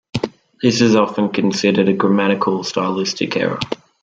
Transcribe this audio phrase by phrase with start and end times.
[0.63, 3.59] This is often considered a grammatical or stylistic error.